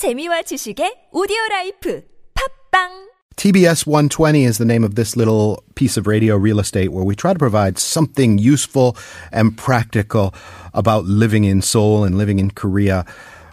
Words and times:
재미와 0.00 0.48
지식의 0.48 1.12
오디오 1.12 1.36
라이프. 1.50 2.00
팟빵! 2.32 3.12
TBS 3.36 3.84
120 3.86 4.46
is 4.46 4.56
the 4.56 4.64
name 4.64 4.82
of 4.82 4.94
this 4.94 5.14
little 5.14 5.62
piece 5.74 5.98
of 5.98 6.06
radio 6.06 6.36
real 6.40 6.58
estate 6.58 6.88
where 6.88 7.04
we 7.04 7.14
try 7.14 7.34
to 7.34 7.38
provide 7.38 7.76
something 7.76 8.38
useful 8.38 8.96
and 9.30 9.58
practical 9.58 10.32
about 10.72 11.04
living 11.04 11.44
in 11.44 11.60
Seoul 11.60 12.04
and 12.04 12.16
living 12.16 12.38
in 12.38 12.50
Korea. 12.50 13.04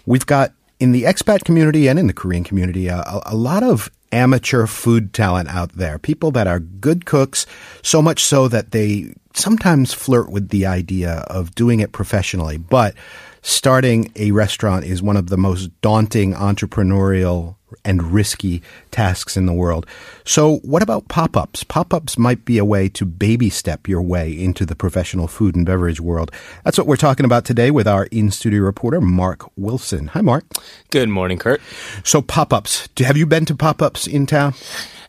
We've 0.06 0.26
got 0.26 0.54
in 0.80 0.94
the 0.94 1.04
expat 1.04 1.44
community 1.44 1.90
and 1.90 2.00
in 2.00 2.08
the 2.08 2.16
Korean 2.16 2.46
community 2.46 2.88
a, 2.88 3.04
a 3.26 3.36
lot 3.36 3.62
of 3.62 3.92
amateur 4.14 4.68
food 4.68 5.12
talent 5.12 5.50
out 5.50 5.74
there, 5.74 6.00
people 6.00 6.32
that 6.32 6.48
are 6.48 6.62
good 6.62 7.06
cooks, 7.06 7.46
so 7.84 8.02
much 8.02 8.24
so 8.24 8.48
that 8.48 8.72
they 8.72 9.12
sometimes 9.38 9.94
flirt 9.94 10.30
with 10.30 10.50
the 10.50 10.66
idea 10.66 11.26
of 11.28 11.56
doing 11.56 11.80
it 11.80 11.92
professionally. 11.92 12.58
But 12.58 12.96
starting 13.42 14.12
a 14.16 14.32
restaurant 14.32 14.86
is 14.86 15.02
one 15.02 15.18
of 15.18 15.30
the 15.30 15.38
most 15.38 15.70
daunting 15.82 16.34
entrepreneurial 16.34 17.56
and 17.84 18.14
risky 18.14 18.62
tasks 18.92 19.36
in 19.36 19.46
the 19.46 19.54
world. 19.54 19.86
So, 20.26 20.58
what 20.58 20.82
about 20.82 21.08
pop 21.08 21.36
ups? 21.36 21.64
Pop 21.64 21.94
ups 21.94 22.18
might 22.18 22.46
be 22.46 22.58
a 22.58 22.66
way 22.66 22.90
to 22.90 23.06
baby 23.06 23.50
step 23.50 23.88
your 23.88 24.02
way 24.02 24.32
into 24.32 24.66
the 24.66 24.76
professional 24.76 25.28
food 25.28 25.56
and 25.56 25.66
beverage 25.66 26.00
world. 26.00 26.32
That's 26.64 26.78
what 26.78 26.88
we're 26.88 26.96
talking 26.96 27.26
about 27.26 27.46
today 27.46 27.72
with 27.72 27.88
our 27.88 28.06
in 28.06 28.32
studio 28.32 28.62
reporter, 28.62 29.02
Mark 29.02 29.50
Wilson. 29.58 30.08
Hi, 30.08 30.22
Mark. 30.22 30.46
Good 30.92 31.10
morning, 31.10 31.38
Kurt. 31.38 31.62
So, 32.04 32.22
pop 32.22 32.54
ups. 32.54 32.88
Have 33.00 33.18
you 33.18 33.26
been 33.26 33.46
to 33.46 33.56
pop 33.56 33.82
ups 33.82 34.08
in 34.08 34.26
town? 34.26 34.54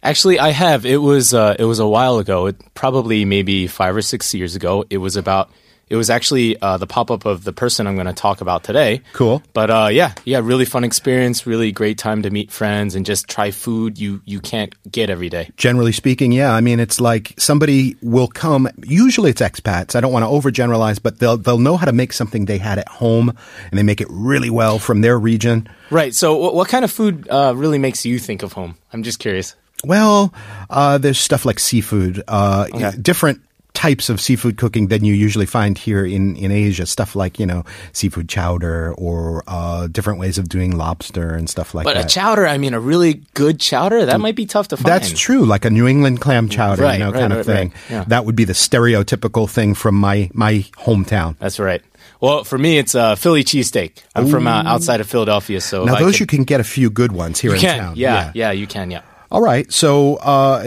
Actually, 0.02 0.38
I 0.38 0.50
have. 0.50 0.86
It 0.86 0.98
was 0.98 1.34
uh, 1.34 1.56
it 1.58 1.64
was 1.64 1.78
a 1.78 1.88
while 1.88 2.18
ago. 2.18 2.46
It, 2.46 2.56
probably 2.74 3.24
maybe 3.24 3.66
five 3.66 3.96
or 3.96 4.02
six 4.02 4.34
years 4.34 4.56
ago. 4.56 4.84
It 4.90 4.98
was 4.98 5.16
about 5.16 5.50
it 5.90 5.96
was 5.96 6.10
actually 6.10 6.60
uh, 6.60 6.76
the 6.76 6.86
pop 6.86 7.10
up 7.10 7.24
of 7.24 7.44
the 7.44 7.52
person 7.52 7.86
I'm 7.86 7.94
going 7.94 8.06
to 8.06 8.12
talk 8.12 8.40
about 8.40 8.64
today. 8.64 9.02
Cool. 9.12 9.42
But 9.52 9.70
uh, 9.70 9.88
yeah, 9.90 10.12
yeah, 10.24 10.40
really 10.42 10.64
fun 10.64 10.84
experience. 10.84 11.46
Really 11.46 11.72
great 11.72 11.98
time 11.98 12.22
to 12.22 12.30
meet 12.30 12.50
friends 12.50 12.94
and 12.94 13.06
just 13.06 13.28
try 13.28 13.50
food 13.50 13.98
you 13.98 14.20
you 14.24 14.40
can't 14.40 14.74
get 14.90 15.10
every 15.10 15.28
day. 15.28 15.50
Generally 15.56 15.92
speaking, 15.92 16.32
yeah. 16.32 16.52
I 16.52 16.60
mean, 16.60 16.80
it's 16.80 17.00
like 17.00 17.34
somebody 17.38 17.96
will 18.02 18.28
come. 18.28 18.68
Usually, 18.84 19.30
it's 19.30 19.40
expats. 19.40 19.96
I 19.96 20.00
don't 20.00 20.12
want 20.12 20.24
to 20.24 20.28
overgeneralize, 20.28 21.02
but 21.02 21.18
they'll 21.18 21.36
they'll 21.36 21.58
know 21.58 21.76
how 21.76 21.86
to 21.86 21.92
make 21.92 22.12
something 22.12 22.44
they 22.44 22.58
had 22.58 22.78
at 22.78 22.88
home, 22.88 23.30
and 23.70 23.78
they 23.78 23.82
make 23.82 24.00
it 24.00 24.08
really 24.10 24.50
well 24.50 24.78
from 24.78 25.00
their 25.00 25.18
region. 25.18 25.68
Right. 25.90 26.14
So, 26.14 26.36
what, 26.36 26.54
what 26.54 26.68
kind 26.68 26.84
of 26.84 26.90
food 26.90 27.28
uh, 27.28 27.54
really 27.56 27.78
makes 27.78 28.04
you 28.04 28.18
think 28.18 28.42
of 28.42 28.52
home? 28.52 28.76
I'm 28.92 29.02
just 29.02 29.18
curious. 29.18 29.54
Well, 29.84 30.32
uh, 30.70 30.98
there's 30.98 31.18
stuff 31.18 31.44
like 31.44 31.58
seafood, 31.58 32.22
uh, 32.28 32.66
Okay. 32.74 32.92
different 33.00 33.40
types 33.74 34.08
of 34.08 34.20
seafood 34.20 34.56
cooking 34.56 34.88
than 34.88 35.04
you 35.04 35.14
usually 35.14 35.46
find 35.46 35.78
here 35.78 36.04
in, 36.04 36.34
in 36.34 36.50
Asia. 36.50 36.84
Stuff 36.84 37.14
like, 37.14 37.38
you 37.38 37.46
know, 37.46 37.64
seafood 37.92 38.28
chowder 38.28 38.92
or 38.98 39.44
uh, 39.46 39.86
different 39.86 40.18
ways 40.18 40.36
of 40.36 40.48
doing 40.48 40.76
lobster 40.76 41.32
and 41.32 41.48
stuff 41.48 41.76
like 41.76 41.84
But 41.84 41.94
that. 41.94 42.02
But 42.02 42.10
a 42.10 42.14
chowder, 42.14 42.44
I 42.48 42.58
mean, 42.58 42.74
a 42.74 42.80
really 42.80 43.22
good 43.34 43.60
chowder, 43.60 44.04
that 44.06 44.18
might 44.20 44.34
be 44.34 44.46
tough 44.46 44.66
to 44.68 44.76
find. 44.76 44.86
That's 44.86 45.16
true, 45.16 45.44
like 45.44 45.64
a 45.64 45.70
New 45.70 45.86
England 45.86 46.20
clam 46.20 46.48
chowder, 46.48 46.82
Right, 46.82 46.94
you 46.98 47.04
know, 47.04 47.12
right, 47.12 47.20
kind 47.20 47.32
of 47.32 47.46
thing. 47.46 47.68
right. 47.68 47.76
Yeah. 47.90 48.04
That 48.08 48.24
would 48.24 48.34
be 48.34 48.42
the 48.44 48.52
stereotypical 48.54 49.48
thing 49.48 49.74
from 49.74 49.94
my 49.94 50.28
my 50.34 50.64
hometown. 50.78 51.36
That's 51.38 51.60
right. 51.60 51.82
Well, 52.20 52.42
for 52.42 52.58
me, 52.58 52.78
it's 52.78 52.96
a 52.96 53.14
Philly 53.14 53.44
cheesesteak. 53.44 53.92
I'm 54.16 54.26
from 54.26 54.48
uh, 54.48 54.64
outside 54.66 55.00
of 55.00 55.08
Philadelphia, 55.08 55.60
so 55.60 55.84
Now, 55.84 56.00
those 56.00 56.14
could- 56.14 56.20
you 56.20 56.26
can 56.26 56.42
get 56.42 56.58
a 56.58 56.64
few 56.64 56.90
good 56.90 57.12
ones 57.12 57.38
here 57.38 57.54
in 57.54 57.60
can, 57.60 57.78
town. 57.78 57.92
yeah, 57.96 58.32
yeah, 58.34 58.50
you 58.50 58.66
can, 58.66 58.90
yeah. 58.90 59.02
All 59.30 59.42
right. 59.42 59.70
So, 59.72 60.16
uh, 60.16 60.62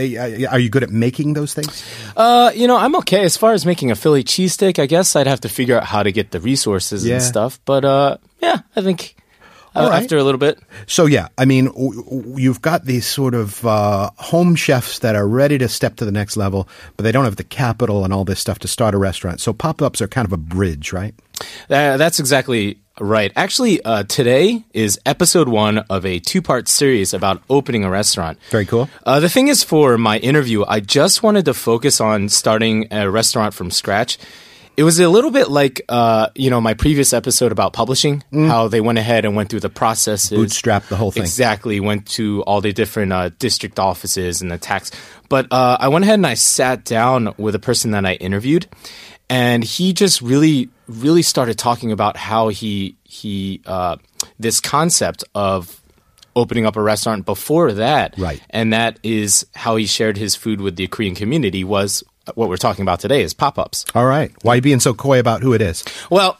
are 0.52 0.60
you 0.60 0.70
good 0.70 0.84
at 0.84 0.90
making 0.92 1.34
those 1.34 1.54
things? 1.54 1.84
Uh, 2.16 2.52
you 2.54 2.68
know, 2.68 2.78
I'm 2.78 2.96
okay 2.98 3.24
as 3.24 3.36
far 3.38 3.54
as 3.54 3.66
making 3.66 3.90
a 3.92 3.96
Philly 3.96 4.24
cheesesteak. 4.24 4.78
I 4.78 4.86
guess 4.86 5.16
I'd 5.16 5.28
have 5.28 5.42
to 5.42 5.50
figure 5.50 5.78
out 5.78 5.86
how 5.86 6.04
to 6.04 6.12
get 6.12 6.32
the 6.32 6.40
resources 6.40 7.06
Yeah. 7.06 7.16
and 7.16 7.24
stuff. 7.24 7.60
But 7.66 7.84
uh, 7.86 8.18
yeah, 8.40 8.60
I 8.76 8.82
think 8.82 9.16
uh, 9.76 9.88
right. 9.90 10.04
after 10.04 10.18
a 10.18 10.24
little 10.24 10.38
bit, 10.38 10.60
So 10.86 11.06
yeah, 11.08 11.30
I 11.38 11.46
mean, 11.46 11.66
w- 11.68 12.04
w- 12.04 12.36
you've 12.38 12.62
got 12.62 12.86
these 12.86 13.06
sort 13.08 13.34
of 13.34 13.66
uh, 13.66 14.10
home 14.18 14.56
chefs 14.56 15.00
that 15.00 15.16
are 15.16 15.28
ready 15.28 15.58
to 15.58 15.70
step 15.70 15.96
to 15.96 16.06
the 16.06 16.12
next 16.12 16.36
level, 16.38 16.68
but 16.98 17.04
they 17.04 17.12
don't 17.14 17.24
have 17.24 17.38
the 17.38 17.44
capital 17.46 18.04
and 18.04 18.14
all 18.14 18.26
this 18.26 18.40
stuff 18.40 18.60
to 18.60 18.68
start 18.68 18.94
a 18.94 18.98
restaurant. 18.98 19.40
So 19.40 19.54
pop-ups 19.54 20.02
are 20.02 20.08
kind 20.10 20.26
of 20.28 20.34
a 20.34 20.38
bridge, 20.38 20.92
right? 20.94 21.16
uh, 21.70 21.98
that's 21.98 22.20
exactly 22.20 22.81
right. 23.00 23.32
Actually, 23.36 23.82
uh, 23.84 24.04
today 24.04 24.64
is 24.74 25.00
episode 25.06 25.48
one 25.48 25.80
of 25.90 26.06
a 26.06 26.20
two-part 26.20 26.68
series 26.68 27.14
about 27.14 27.42
opening 27.50 27.84
a 27.84 27.90
restaurant. 27.90 28.40
Very 28.50 28.66
cool. 28.66 28.90
Uh, 29.06 29.20
the 29.20 29.30
thing 29.30 29.48
is, 29.48 29.64
for 29.64 29.98
my 29.98 30.18
interview, 30.20 30.66
I 30.68 30.80
just 30.80 31.24
wanted 31.24 31.46
to 31.46 31.54
focus 31.54 32.02
on 32.02 32.30
starting 32.30 32.88
a 32.92 33.10
restaurant 33.10 33.54
from 33.54 33.72
scratch. 33.72 34.18
It 34.78 34.84
was 34.84 35.00
a 35.00 35.10
little 35.10 35.32
bit 35.32 35.50
like, 35.50 35.82
uh, 35.90 36.30
you 36.34 36.50
know, 36.50 36.62
my 36.62 36.74
previous 36.74 37.12
episode 37.12 37.52
about 37.52 37.74
publishing, 37.74 38.24
how 38.32 38.70
they 38.70 38.80
went 38.80 38.98
ahead 38.98 39.26
and 39.26 39.36
went 39.36 39.50
through 39.50 39.60
the 39.60 39.70
processes. 39.70 40.30
Bootstrap 40.30 40.88
the 40.88 40.96
whole 40.96 41.12
thing. 41.12 41.24
Exactly. 41.24 41.82
Went 41.82 42.08
to 42.12 42.42
all 42.44 42.62
the 42.62 42.72
different 42.72 43.12
uh, 43.12 43.30
district 43.38 43.80
offices 43.80 44.42
and 44.42 44.50
the 44.50 44.58
tax. 44.58 44.90
But 45.28 45.48
uh, 45.52 45.78
I 45.80 45.90
went 45.90 46.06
ahead 46.06 46.16
and 46.16 46.26
I 46.26 46.36
sat 46.36 46.86
down 46.86 47.34
with 47.38 47.54
a 47.54 47.60
person 47.60 47.92
that 47.92 48.06
I 48.06 48.14
interviewed, 48.14 48.68
and 49.32 49.64
he 49.64 49.94
just 49.94 50.22
really, 50.22 50.70
really 50.88 51.22
started 51.22 51.58
talking 51.58 51.94
about 51.94 52.18
how 52.18 52.50
he 52.50 52.98
he 53.04 53.62
uh, 53.66 53.96
this 54.38 54.60
concept 54.60 55.24
of 55.34 55.82
opening 56.36 56.66
up 56.66 56.76
a 56.76 56.82
restaurant 56.82 57.26
before 57.26 57.72
that, 57.72 58.14
Right. 58.18 58.42
And 58.50 58.74
that 58.74 59.00
is 59.04 59.46
how 59.56 59.78
he 59.78 59.86
shared 59.86 60.18
his 60.18 60.36
food 60.36 60.60
with 60.60 60.76
the 60.76 60.88
Korean 60.88 61.16
community. 61.16 61.64
Was 61.64 62.04
what 62.36 62.50
we're 62.50 62.58
talking 62.58 62.84
about 62.84 63.00
today 63.00 63.24
is 63.24 63.34
pop 63.34 63.58
ups. 63.58 63.86
All 63.96 64.06
right. 64.06 64.32
Why 64.44 64.54
are 64.54 64.56
you 64.58 64.62
being 64.62 64.82
so 64.82 64.94
coy 64.94 65.20
about 65.20 65.42
who 65.42 65.54
it 65.54 65.62
is? 65.62 65.86
Well, 66.10 66.38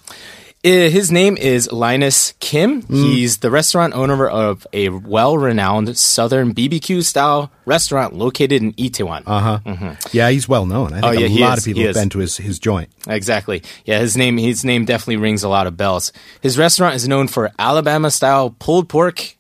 his 0.64 1.12
name 1.12 1.38
is 1.38 1.72
Linus 1.72 2.34
Kim. 2.40 2.84
Mm. 2.84 2.96
He's 3.14 3.38
the 3.38 3.50
restaurant 3.50 3.94
owner 3.94 4.28
of 4.28 4.68
a 4.74 4.90
well-renowned 4.90 5.98
Southern 5.98 6.54
BBQ 6.54 7.04
style 7.04 7.52
restaurant 7.66 8.14
located 8.16 8.62
in 8.62 8.74
Itaewon. 8.74 9.24
Uh 9.26 9.58
huh. 9.58 9.96
Yeah, 10.12 10.30
he's 10.30 10.48
well 10.48 10.66
known. 10.66 10.94
I 10.94 11.02
think 11.02 11.06
Oh, 11.06 11.12
yeah, 11.12 11.28
a 11.28 11.42
lot 11.42 11.58
is. 11.58 11.64
of 11.66 11.70
people 11.70 11.84
have 11.86 11.96
been 11.96 12.10
to 12.10 12.20
his 12.20 12.38
his 12.38 12.60
joint. 12.60 12.90
Exactly. 13.08 13.64
Yeah, 13.86 14.00
his 14.00 14.16
name 14.16 14.38
his 14.38 14.64
name 14.64 14.86
definitely 14.86 15.18
rings 15.18 15.44
a 15.44 15.50
lot 15.50 15.66
of 15.68 15.78
bells. 15.78 16.14
His 16.42 16.58
restaurant 16.58 16.96
is 16.96 17.08
known 17.08 17.28
for 17.28 17.52
Alabama 17.58 18.12
style 18.12 18.56
pulled 18.60 18.88
pork 18.90 19.36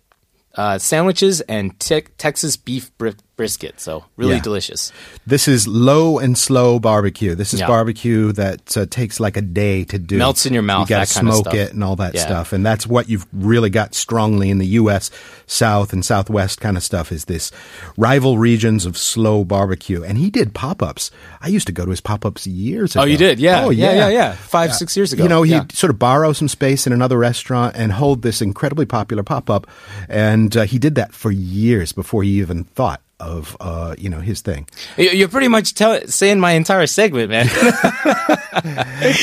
uh, 0.56 0.78
sandwiches 0.80 1.42
and 1.42 1.80
te- 1.80 2.02
Texas 2.18 2.58
beef 2.58 2.92
bri- 2.98 3.14
brisket. 3.41 3.79
So 3.81 4.06
really 4.18 4.35
Yeah. 4.35 4.41
delicious. 4.41 4.91
This 5.25 5.47
is 5.47 5.68
low 5.68 6.19
and 6.19 6.38
slow 6.38 6.78
barbecue. 6.79 7.34
This 7.34 7.56
is 7.56 7.59
Yeah. 7.62 7.68
barbecue 7.68 8.31
that 8.34 8.78
uh, 8.78 8.85
takes 8.88 9.19
like 9.19 9.35
a 9.35 9.41
day 9.41 9.84
to 9.85 9.97
do. 9.97 10.18
Melts 10.19 10.46
in 10.46 10.53
your 10.53 10.62
mouth, 10.62 10.88
You 10.88 10.96
got 10.96 11.07
to 11.07 11.13
that 11.13 11.19
kind 11.19 11.28
of 11.28 11.34
smoke 11.41 11.53
it 11.56 11.74
and 11.74 11.84
all 11.84 11.96
that 11.96 12.13
Yeah. 12.13 12.22
stuff, 12.22 12.53
and 12.53 12.63
that's 12.63 12.85
what 12.85 13.09
you've 13.09 13.25
really 13.34 13.72
got 13.72 13.96
strongly 13.96 14.52
in 14.52 14.59
the 14.59 14.68
U.S. 14.81 15.09
South 15.47 15.91
and 15.91 16.06
Southwest 16.06 16.62
kind 16.62 16.78
of 16.78 16.84
stuff. 16.84 17.12
Is 17.12 17.25
this 17.25 17.52
rival 17.97 18.38
regions 18.38 18.85
of 18.85 18.96
slow 18.96 19.44
barbecue? 19.44 20.03
And 20.03 20.19
he 20.19 20.29
did 20.29 20.53
pop 20.53 20.84
ups. 20.84 21.09
I 21.41 21.47
used 21.47 21.66
to 21.66 21.73
go 21.73 21.84
to 21.84 21.90
his 21.90 22.00
pop 22.02 22.23
ups 22.23 22.46
years 22.46 22.94
ago. 22.96 23.02
Oh, 23.02 23.06
you 23.06 23.18
did? 23.18 23.40
Yeah. 23.40 23.66
Oh, 23.66 23.72
yeah. 23.72 23.94
Yeah. 23.96 24.09
Yeah. 24.09 24.31
Five, 24.34 24.75
six 24.75 24.96
years 24.96 25.13
ago. 25.13 25.23
You 25.23 25.29
know, 25.29 25.41
he'd 25.41 25.72
sort 25.72 25.90
of 25.90 25.97
borrow 25.97 26.31
some 26.34 26.47
space 26.47 26.85
in 26.85 26.94
another 26.94 27.18
restaurant 27.18 27.75
and 27.75 27.91
hold 27.91 28.22
this 28.22 28.40
incredibly 28.40 28.85
popular 28.85 29.23
pop 29.23 29.50
up, 29.50 29.66
and 30.08 30.56
uh, 30.56 30.62
he 30.63 30.78
did 30.78 30.94
that 30.96 31.12
for 31.13 31.31
years 31.31 31.91
before 31.91 32.22
he 32.22 32.29
even 32.40 32.66
thought 32.66 33.02
of 33.22 33.56
uh, 33.62 33.96
you 33.98 34.09
know 34.09 34.20
his 34.20 34.42
thing. 34.42 34.68
You- 34.98 35.12
You're 35.12 35.28
pretty 35.30 35.48
much 35.48 35.74
tell- 35.76 36.06
saying 36.08 36.40
my 36.40 36.52
entire 36.54 36.88
segment, 36.88 37.30
man. 37.30 37.48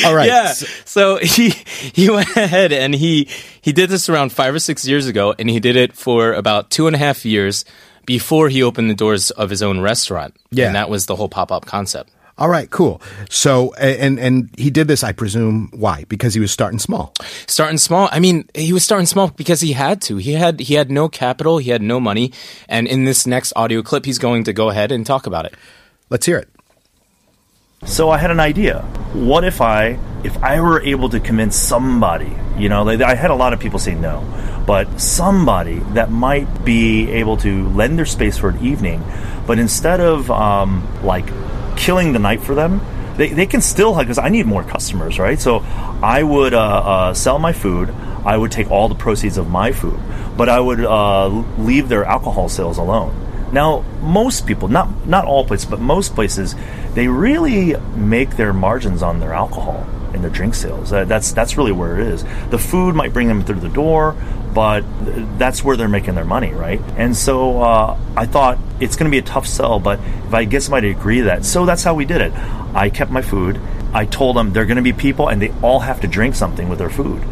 All 0.04 0.14
right. 0.14 0.28
Yeah. 0.28 0.53
So 0.84 1.16
he 1.16 1.50
he 1.50 2.09
went 2.10 2.34
ahead 2.36 2.72
and 2.72 2.94
he 2.94 3.28
he 3.60 3.72
did 3.72 3.91
this 3.91 4.09
around 4.09 4.32
five 4.32 4.54
or 4.54 4.59
six 4.59 4.86
years 4.86 5.06
ago, 5.06 5.34
and 5.38 5.50
he 5.50 5.60
did 5.60 5.76
it 5.76 5.92
for 5.94 6.32
about 6.32 6.70
two 6.70 6.86
and 6.86 6.97
a 6.97 6.98
half 6.98 7.25
years 7.25 7.64
before 8.06 8.48
he 8.48 8.62
opened 8.62 8.88
the 8.88 8.94
doors 8.94 9.31
of 9.32 9.50
his 9.50 9.62
own 9.62 9.81
restaurant. 9.81 10.34
Yeah. 10.50 10.66
and 10.66 10.75
that 10.76 10.88
was 10.88 11.06
the 11.06 11.16
whole 11.16 11.28
pop 11.28 11.53
up 11.53 11.66
concept. 11.66 12.10
All 12.38 12.49
right, 12.49 12.71
cool. 12.71 13.03
So, 13.28 13.75
and 13.75 14.19
and 14.21 14.49
he 14.56 14.71
did 14.71 14.87
this, 14.87 15.03
I 15.03 15.10
presume, 15.10 15.71
why? 15.75 16.04
Because 16.09 16.34
he 16.34 16.41
was 16.41 16.53
starting 16.53 16.78
small. 16.78 17.12
Starting 17.49 17.78
small. 17.78 18.09
I 18.12 18.21
mean, 18.21 18.49
he 18.54 18.72
was 18.72 18.84
starting 18.84 19.06
small 19.06 19.31
because 19.31 19.60
he 19.60 19.72
had 19.72 20.00
to. 20.03 20.19
He 20.19 20.34
had 20.34 20.60
he 20.60 20.75
had 20.75 20.88
no 20.88 21.09
capital. 21.09 21.59
He 21.59 21.71
had 21.71 21.83
no 21.83 21.98
money. 21.98 22.33
And 22.68 22.86
in 22.86 23.04
this 23.04 23.27
next 23.27 23.53
audio 23.57 23.83
clip, 23.83 24.04
he's 24.04 24.18
going 24.18 24.45
to 24.45 24.53
go 24.53 24.71
ahead 24.71 24.92
and 24.92 25.04
talk 25.04 25.27
about 25.27 25.47
it. 25.47 25.54
Let's 26.10 26.27
hear 26.27 26.39
it. 26.39 26.48
So 27.86 28.10
I 28.10 28.18
had 28.18 28.30
an 28.30 28.41
idea. 28.41 28.83
What 29.15 29.42
if 29.45 29.60
I 29.60 29.98
if 30.22 30.36
I 30.42 30.60
were 30.60 30.80
able 30.83 31.09
to 31.09 31.21
convince 31.21 31.57
somebody, 31.57 32.33
you 32.57 32.68
know, 32.68 32.84
like, 32.84 33.01
I 33.01 33.15
had 33.15 33.30
a 33.30 33.34
lot 33.34 33.53
of 33.53 33.59
people 33.59 33.78
say 33.80 33.95
no, 33.95 34.22
but 34.65 35.01
somebody 35.01 35.80
that 35.95 36.10
might 36.10 36.65
be 36.65 37.10
able 37.10 37.36
to 37.39 37.68
lend 37.71 37.98
their 37.98 38.07
space 38.07 38.39
for 38.39 38.48
an 38.48 38.65
evening, 38.65 39.03
but 39.47 39.59
instead 39.59 40.01
of 40.01 40.30
um, 40.30 40.86
like 41.03 41.27
killing 41.78 42.13
the 42.13 42.19
night 42.19 42.41
for 42.42 42.54
them, 42.54 42.80
they, 43.16 43.28
they 43.30 43.47
can 43.47 43.60
still 43.60 43.97
because 43.97 44.19
I 44.19 44.28
need 44.28 44.47
more 44.47 44.63
customers, 44.63 45.19
right? 45.19 45.41
So 45.41 45.60
I 46.03 46.22
would 46.22 46.54
uh, 46.54 46.60
uh, 46.60 47.15
sell 47.15 47.39
my 47.39 47.53
food. 47.53 47.91
I 48.25 48.36
would 48.36 48.53
take 48.53 48.71
all 48.71 48.89
the 48.89 48.95
proceeds 48.95 49.39
of 49.39 49.48
my 49.48 49.72
food, 49.72 49.98
but 50.36 50.48
I 50.48 50.60
would 50.60 50.80
uh, 50.84 51.28
leave 51.57 51.89
their 51.89 52.04
alcohol 52.04 52.48
sales 52.48 52.78
alone. 52.78 53.15
Now, 53.53 53.83
most 54.03 54.47
people, 54.47 54.69
not 54.69 55.07
not 55.07 55.25
all 55.25 55.45
places, 55.47 55.66
but 55.71 55.80
most 55.80 56.15
places, 56.15 56.54
they 56.95 57.09
really 57.09 57.75
make 57.97 58.36
their 58.36 58.53
margins 58.53 59.03
on 59.03 59.21
their 59.21 59.33
alcohol. 59.33 59.86
and 60.13 60.22
their 60.24 60.31
drink 60.31 60.54
sales. 60.54 60.91
That's 60.91 61.33
that's 61.33 61.57
really 61.57 61.72
where 61.72 61.98
it 62.01 62.07
is. 62.09 62.24
The 62.51 62.59
food 62.59 62.95
might 62.95 63.13
bring 63.13 63.28
them 63.28 63.42
through 63.45 63.60
the 63.60 63.69
door, 63.69 64.16
but 64.54 64.84
that's 65.39 65.63
where 65.63 65.77
they're 65.77 65.89
making 65.89 66.15
their 66.15 66.24
money, 66.24 66.53
right? 66.53 66.81
And 66.97 67.16
so 67.16 67.60
uh, 67.63 67.98
I 68.16 68.27
thought 68.27 68.59
it's 68.80 68.97
going 68.97 69.10
to 69.10 69.15
be 69.15 69.19
a 69.19 69.22
tough 69.22 69.47
sell, 69.47 69.78
but 69.80 69.98
if 70.27 70.34
I 70.34 70.45
get 70.45 70.63
somebody 70.63 70.92
to 70.92 70.98
agree 70.98 71.19
to 71.19 71.25
that, 71.25 71.45
so 71.45 71.66
that's 71.66 71.83
how 71.83 71.95
we 71.95 72.04
did 72.04 72.21
it. 72.21 72.33
I 72.75 72.91
kept 72.91 73.10
my 73.10 73.22
food. 73.22 73.60
I 73.92 74.04
told 74.04 74.36
them 74.36 74.53
they're 74.53 74.66
going 74.66 74.77
to 74.77 74.83
be 74.83 74.92
people, 74.92 75.28
and 75.28 75.41
they 75.41 75.51
all 75.63 75.80
have 75.80 76.01
to 76.03 76.07
drink 76.09 76.34
something 76.34 76.69
with 76.69 76.78
their 76.78 76.91
food. 76.91 77.22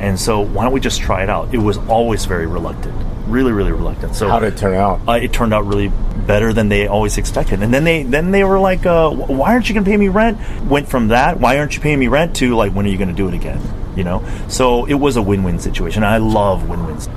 And 0.00 0.18
so 0.20 0.40
why 0.40 0.64
don't 0.64 0.72
we 0.72 0.80
just 0.80 1.00
try 1.00 1.22
it 1.22 1.30
out? 1.30 1.54
It 1.54 1.58
was 1.58 1.78
always 1.88 2.24
very 2.26 2.46
reluctant, 2.46 2.94
really, 3.26 3.52
really 3.52 3.72
reluctant. 3.72 4.14
So 4.14 4.28
How 4.28 4.38
did 4.40 4.52
it 4.54 4.58
turn 4.58 4.74
out? 4.74 5.00
uh, 5.08 5.12
it 5.12 5.32
turned 5.32 5.54
out 5.54 5.64
really 5.66 5.90
better 6.26 6.52
than 6.52 6.68
they 6.68 6.86
always 6.86 7.16
expected. 7.18 7.62
And 7.62 7.72
then 7.72 7.84
they 7.84 8.02
then 8.02 8.30
they 8.30 8.44
were 8.44 8.58
like, 8.58 8.84
uh, 8.84 9.08
"Why 9.10 9.52
aren't 9.52 9.68
you 9.68 9.74
going 9.74 9.84
to 9.84 9.90
pay 9.90 9.96
me 9.96 10.08
rent?" 10.08 10.38
Went 10.66 10.88
from 10.88 11.08
that, 11.08 11.40
"Why 11.40 11.58
aren't 11.58 11.74
you 11.76 11.80
paying 11.80 11.98
me 11.98 12.08
rent?" 12.08 12.36
to 12.36 12.54
like, 12.56 12.72
"When 12.72 12.84
are 12.84 12.88
you 12.90 12.98
going 12.98 13.08
to 13.08 13.14
do 13.14 13.26
it 13.28 13.32
again?" 13.34 13.60
You 13.96 14.04
know. 14.04 14.22
So 14.48 14.84
it 14.84 14.94
was 14.94 15.16
a 15.16 15.22
win-win 15.22 15.60
situation. 15.60 16.04
I 16.04 16.18
love 16.18 16.68
win-wins. 16.68 17.08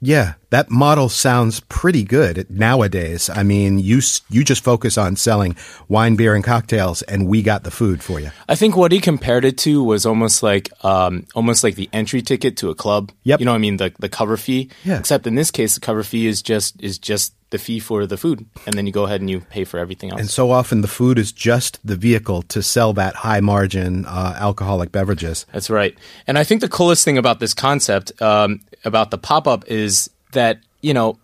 Yeah, 0.00 0.34
that 0.54 0.70
model 0.70 1.08
sounds 1.08 1.58
pretty 1.58 2.04
good 2.04 2.48
nowadays. 2.48 3.28
I 3.28 3.42
mean, 3.42 3.80
you 3.80 4.00
you 4.30 4.44
just 4.44 4.62
focus 4.62 4.96
on 4.96 5.16
selling 5.16 5.56
wine, 5.88 6.14
beer, 6.14 6.36
and 6.36 6.44
cocktails, 6.44 7.02
and 7.02 7.26
we 7.26 7.42
got 7.42 7.64
the 7.64 7.72
food 7.72 8.04
for 8.04 8.20
you. 8.20 8.30
I 8.48 8.54
think 8.54 8.76
what 8.76 8.92
he 8.92 9.00
compared 9.00 9.44
it 9.44 9.58
to 9.58 9.82
was 9.82 10.06
almost 10.06 10.44
like 10.44 10.70
um, 10.84 11.26
almost 11.34 11.64
like 11.64 11.74
the 11.74 11.90
entry 11.92 12.22
ticket 12.22 12.56
to 12.58 12.70
a 12.70 12.74
club. 12.76 13.10
Yep. 13.24 13.40
You 13.40 13.46
know 13.46 13.52
what 13.52 13.56
I 13.56 13.66
mean? 13.66 13.78
The 13.78 13.92
the 13.98 14.08
cover 14.08 14.36
fee. 14.36 14.70
Yeah. 14.84 15.00
Except 15.00 15.26
in 15.26 15.34
this 15.34 15.50
case 15.50 15.74
the 15.74 15.80
cover 15.80 16.04
fee 16.04 16.28
is 16.28 16.40
just 16.40 16.80
is 16.80 16.98
just 16.98 17.34
the 17.50 17.58
fee 17.58 17.80
for 17.80 18.06
the 18.06 18.16
food. 18.16 18.46
And 18.66 18.74
then 18.74 18.86
you 18.86 18.92
go 18.92 19.04
ahead 19.04 19.20
and 19.20 19.30
you 19.30 19.40
pay 19.40 19.64
for 19.64 19.78
everything 19.78 20.10
else. 20.10 20.20
And 20.20 20.30
so 20.30 20.50
often 20.50 20.80
the 20.80 20.88
food 20.88 21.18
is 21.18 21.30
just 21.32 21.78
the 21.86 21.96
vehicle 21.96 22.42
to 22.42 22.62
sell 22.62 22.92
that 22.94 23.14
high 23.14 23.40
margin 23.40 24.06
uh, 24.06 24.36
alcoholic 24.38 24.90
beverages. 24.90 25.46
That's 25.52 25.70
right. 25.70 25.96
And 26.26 26.36
I 26.36 26.44
think 26.44 26.60
the 26.60 26.68
coolest 26.68 27.04
thing 27.04 27.16
about 27.16 27.38
this 27.38 27.54
concept, 27.54 28.20
um, 28.20 28.60
about 28.84 29.12
the 29.12 29.18
pop 29.18 29.46
up, 29.46 29.64
is 29.68 30.10
that, 30.34 30.60
you 30.80 30.94
know, 30.94 31.18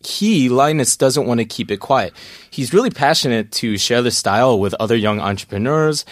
he, 0.00 0.48
Linus, 0.48 0.96
doesn't 0.96 1.26
want 1.26 1.40
to 1.40 1.44
keep 1.44 1.70
it 1.70 1.78
quiet. 1.78 2.12
He's 2.50 2.72
really 2.72 2.90
passionate 2.90 3.50
to 3.52 3.78
share 3.78 4.02
the 4.02 4.10
style 4.10 4.58
with 4.58 4.74
other 4.74 4.96
young 4.96 5.20
entrepreneurs 5.20 6.04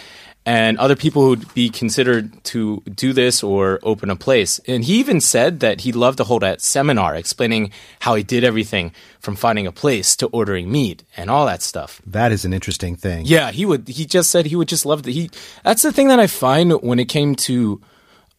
and 0.45 0.77
other 0.77 0.95
people 0.95 1.23
who'd 1.23 1.51
be 1.55 1.69
considered 1.69 2.43
to 2.43 2.81
do 2.81 3.13
this 3.13 3.41
or 3.41 3.79
open 3.81 4.11
a 4.11 4.15
place. 4.15 4.59
And 4.67 4.83
he 4.83 4.99
even 4.99 5.19
said 5.19 5.59
that 5.61 5.81
he'd 5.81 5.95
love 5.95 6.17
to 6.17 6.23
hold 6.23 6.43
a 6.43 6.59
seminar 6.59 7.15
explaining 7.15 7.71
how 7.99 8.13
he 8.13 8.23
did 8.23 8.43
everything 8.43 8.91
from 9.19 9.35
finding 9.35 9.65
a 9.65 9.71
place 9.71 10.15
to 10.17 10.27
ordering 10.27 10.71
meat 10.71 11.03
and 11.17 11.31
all 11.31 11.47
that 11.47 11.63
stuff. 11.63 11.99
That 12.05 12.31
is 12.31 12.45
an 12.45 12.53
interesting 12.53 12.95
thing. 12.95 13.25
Yeah, 13.25 13.51
he 13.51 13.65
would. 13.65 13.87
He 13.87 14.05
just 14.05 14.29
said 14.29 14.45
he 14.45 14.55
would 14.55 14.67
just 14.67 14.85
love 14.85 15.01
to. 15.03 15.11
He. 15.11 15.31
That's 15.63 15.81
the 15.81 15.91
thing 15.91 16.09
that 16.09 16.19
I 16.19 16.27
find 16.27 16.73
when 16.83 16.99
it 16.99 17.09
came 17.09 17.33
to 17.35 17.81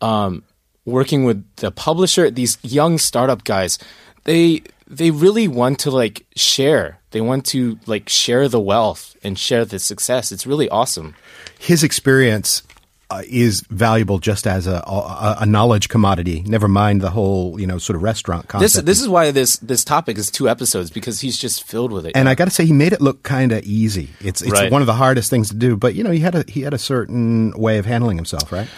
um, 0.00 0.44
working 0.86 1.24
with 1.24 1.44
the 1.56 1.70
publisher. 1.70 2.30
These 2.30 2.56
young 2.62 2.96
startup 2.96 3.44
guys, 3.44 3.78
they 4.24 4.62
they 4.86 5.10
really 5.10 5.46
want 5.48 5.78
to 5.80 5.90
like 5.90 6.24
share. 6.36 6.98
They 7.10 7.20
want 7.20 7.44
to 7.46 7.78
like 7.86 8.08
share 8.08 8.48
the 8.48 8.60
wealth 8.60 9.16
and 9.22 9.38
share 9.38 9.64
the 9.66 9.78
success. 9.78 10.32
It's 10.32 10.46
really 10.46 10.68
awesome. 10.70 11.14
His 11.58 11.82
experience 11.82 12.62
uh, 13.08 13.22
is 13.28 13.60
valuable 13.70 14.18
just 14.18 14.46
as 14.48 14.66
a, 14.66 14.82
a, 14.86 15.36
a 15.40 15.46
knowledge 15.46 15.88
commodity. 15.88 16.42
Never 16.44 16.66
mind 16.68 17.00
the 17.00 17.10
whole, 17.10 17.58
you 17.60 17.66
know, 17.66 17.78
sort 17.78 17.94
of 17.96 18.02
restaurant 18.02 18.42
This 18.48 18.50
concept. 18.74 18.86
this 18.86 19.00
is 19.00 19.08
why 19.08 19.30
this 19.30 19.56
this 19.58 19.84
topic 19.84 20.18
is 20.18 20.28
two 20.30 20.48
episodes 20.48 20.90
because 20.90 21.20
he's 21.20 21.38
just 21.38 21.62
filled 21.64 21.92
with 21.92 22.04
it. 22.06 22.12
and 22.16 22.28
I 22.28 22.34
got 22.34 22.46
to 22.46 22.50
say, 22.50 22.66
he 22.66 22.72
made 22.72 22.92
it 22.92 23.00
look 23.00 23.22
kind 23.22 23.52
of 23.52 23.64
easy. 23.64 24.10
It's 24.20 24.42
it's 24.42 24.50
Right. 24.52 24.70
one 24.72 24.82
of 24.82 24.86
the 24.86 24.94
hardest 24.94 25.30
things 25.30 25.48
to 25.50 25.54
do, 25.56 25.76
but 25.76 25.94
you 25.94 26.02
know, 26.04 26.10
he 26.10 26.18
had 26.20 26.34
a 26.34 26.44
he 26.48 26.62
had 26.62 26.74
a 26.74 26.78
certain 26.78 27.52
way 27.56 27.78
of 27.78 27.86
handling 27.86 28.16
himself, 28.16 28.50
right? 28.52 28.68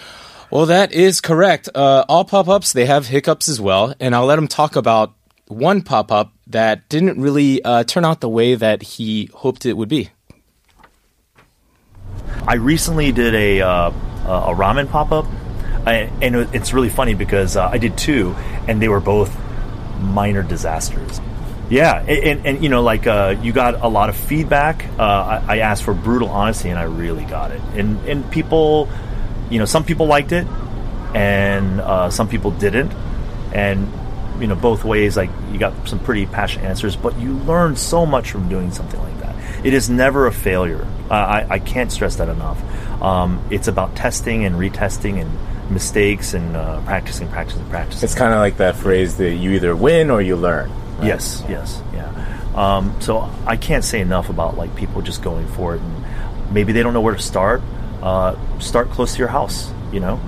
Well, 0.51 0.65
that 0.65 0.91
is 0.91 1.21
correct. 1.21 1.69
Uh, 1.73 2.05
all 2.09 2.25
pop 2.25 2.47
ups, 2.47 2.73
they 2.73 2.85
have 2.85 3.07
hiccups 3.07 3.49
as 3.49 3.61
well. 3.61 3.93
And 3.99 4.15
I'll 4.15 4.25
let 4.25 4.39
him 4.39 4.47
talk 4.47 4.75
about 4.75 5.13
one 5.47 5.81
pop 5.81 6.11
up 6.11 6.33
that 6.47 6.89
didn't 6.89 7.21
really 7.21 7.63
uh, 7.63 7.83
turn 7.83 8.03
out 8.03 8.21
the 8.21 8.29
way 8.29 8.55
that 8.55 8.81
he 8.81 9.29
hoped 9.33 9.65
it 9.65 9.73
would 9.73 9.89
be. 9.89 10.09
I 12.47 12.55
recently 12.55 13.11
did 13.11 13.35
a 13.35 13.61
uh, 13.61 13.89
a 14.25 14.55
ramen 14.55 14.89
pop 14.89 15.11
up, 15.11 15.25
and 15.85 16.35
it's 16.53 16.73
really 16.73 16.89
funny 16.89 17.13
because 17.13 17.55
uh, 17.55 17.67
I 17.67 17.77
did 17.77 17.97
two, 17.97 18.35
and 18.67 18.81
they 18.81 18.87
were 18.87 18.99
both 18.99 19.35
minor 19.99 20.41
disasters. 20.41 21.21
Yeah, 21.69 21.99
and, 21.99 22.47
and, 22.47 22.63
you 22.63 22.69
know, 22.69 22.81
like 22.81 23.05
uh, 23.05 23.35
you 23.43 23.53
got 23.53 23.81
a 23.81 23.87
lot 23.87 24.09
of 24.09 24.15
feedback. 24.15 24.83
Uh, 24.97 25.03
I, 25.03 25.43
I 25.47 25.57
asked 25.59 25.83
for 25.83 25.93
brutal 25.93 26.29
honesty, 26.29 26.69
and 26.69 26.79
I 26.79 26.83
really 26.83 27.25
got 27.25 27.51
it. 27.51 27.61
And 27.75 27.99
and 28.07 28.31
people, 28.31 28.89
you 29.49 29.59
know, 29.59 29.65
some 29.65 29.83
people 29.83 30.05
liked 30.07 30.31
it, 30.31 30.45
and 31.13 31.81
uh, 31.81 32.09
some 32.09 32.27
people 32.27 32.51
didn't. 32.51 32.91
And 33.53 33.91
you 34.39 34.47
know, 34.47 34.55
both 34.55 34.83
ways, 34.83 35.17
like 35.17 35.29
you 35.51 35.59
got 35.59 35.87
some 35.87 35.99
pretty 35.99 36.25
passionate 36.25 36.65
answers, 36.65 36.95
but 36.95 37.17
you 37.19 37.33
learn 37.33 37.75
so 37.75 38.05
much 38.05 38.31
from 38.31 38.47
doing 38.47 38.71
something 38.71 38.99
like 39.01 39.19
that. 39.21 39.65
It 39.65 39.73
is 39.73 39.89
never 39.89 40.27
a 40.27 40.31
failure. 40.31 40.87
Uh, 41.09 41.13
I, 41.13 41.47
I 41.55 41.59
can't 41.59 41.91
stress 41.91 42.17
that 42.17 42.29
enough. 42.29 42.61
Um, 43.01 43.43
it's 43.49 43.67
about 43.67 43.95
testing 43.95 44.45
and 44.45 44.55
retesting 44.55 45.19
and 45.21 45.71
mistakes 45.71 46.33
and 46.33 46.55
uh, 46.55 46.81
practicing, 46.81 47.27
practicing, 47.27 47.65
practicing. 47.69 48.05
It's 48.05 48.15
kind 48.15 48.33
of 48.33 48.39
like 48.39 48.57
that 48.57 48.75
phrase 48.75 49.17
that 49.17 49.35
you 49.35 49.51
either 49.51 49.75
win 49.75 50.09
or 50.09 50.21
you 50.21 50.35
learn. 50.35 50.69
right? 50.97 51.07
Yes, 51.07 51.43
yes, 51.49 51.81
yeah. 51.93 52.05
Um, 52.55 52.95
so 53.01 53.29
I 53.45 53.57
can't 53.57 53.83
say 53.83 53.99
enough 53.99 54.29
about 54.29 54.57
like 54.57 54.75
people 54.75 55.01
just 55.01 55.21
going 55.21 55.47
for 55.47 55.75
it, 55.75 55.81
and 55.81 56.53
maybe 56.53 56.71
they 56.73 56.81
don't 56.83 56.93
know 56.93 57.01
where 57.01 57.15
to 57.15 57.21
start. 57.21 57.61
Uh, 58.01 58.35
start 58.59 58.89
close 58.91 59.13
to 59.13 59.19
your 59.19 59.27
house. 59.27 59.71
You 59.91 59.99
know, 59.99 60.19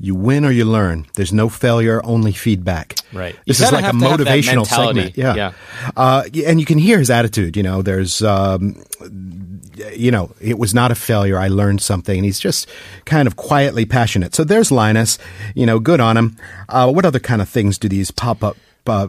You 0.00 0.14
win 0.14 0.44
or 0.44 0.52
you 0.52 0.64
learn. 0.64 1.06
There's 1.14 1.32
no 1.32 1.48
failure, 1.48 2.00
only 2.04 2.32
feedback. 2.32 2.96
Right. 3.12 3.34
This 3.46 3.60
is 3.60 3.72
like 3.72 3.82
a 3.82 3.86
have 3.86 3.98
to 3.98 4.04
motivational 4.04 4.64
segment. 4.64 5.16
Yeah. 5.16 5.34
Yeah. 5.34 5.52
Uh, 5.96 6.22
and 6.46 6.60
you 6.60 6.66
can 6.66 6.78
hear 6.78 6.98
his 6.98 7.10
attitude. 7.10 7.56
You 7.56 7.64
know, 7.64 7.82
there's, 7.82 8.22
um, 8.22 8.80
you 9.92 10.12
know, 10.12 10.30
it 10.40 10.56
was 10.56 10.72
not 10.72 10.92
a 10.92 10.94
failure. 10.94 11.36
I 11.36 11.48
learned 11.48 11.80
something. 11.80 12.16
And 12.16 12.24
he's 12.24 12.38
just 12.38 12.68
kind 13.06 13.26
of 13.26 13.34
quietly 13.34 13.86
passionate. 13.86 14.36
So 14.36 14.44
there's 14.44 14.70
Linus. 14.70 15.18
You 15.56 15.66
know, 15.66 15.80
good 15.80 16.00
on 16.00 16.16
him. 16.16 16.36
Uh, 16.68 16.92
what 16.92 17.04
other 17.04 17.20
kind 17.20 17.42
of 17.42 17.48
things 17.48 17.76
do 17.76 17.88
these 17.88 18.12
pop 18.12 18.44
up 18.44 18.56
uh, 18.86 19.08